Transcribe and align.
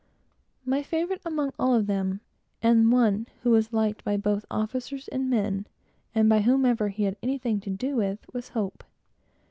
My 0.65 0.81
favorite 0.81 1.21
among 1.25 1.53
all 1.59 1.75
of 1.75 1.85
them, 1.85 2.21
and 2.63 2.91
one 2.91 3.27
who 3.43 3.51
was 3.51 3.71
liked 3.71 4.03
by 4.03 4.17
both 4.17 4.47
officers 4.49 5.07
and 5.09 5.29
men, 5.29 5.67
and 6.15 6.27
by 6.27 6.41
whomever 6.41 6.89
he 6.89 7.03
had 7.03 7.17
anything 7.21 7.59
to 7.59 7.69
do 7.69 7.97
with, 7.97 8.17
was 8.33 8.49
Hope. 8.49 8.83